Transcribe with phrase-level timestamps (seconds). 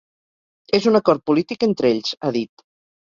[0.77, 2.69] És un acord polític entre ells, ha dit.